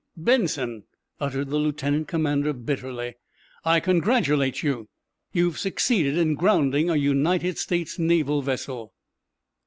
"Benson!" 0.17 0.85
uttered 1.19 1.49
the 1.51 1.59
lieutenant 1.59 2.07
commander, 2.07 2.53
bitterly, 2.53 3.17
"I 3.63 3.79
congratulate 3.79 4.63
you. 4.63 4.89
You've 5.31 5.59
succeeded 5.59 6.17
in 6.17 6.33
grounding 6.33 6.89
a 6.89 6.95
United 6.95 7.59
States 7.59 7.99
Naval 7.99 8.41
vessel!" 8.41 8.95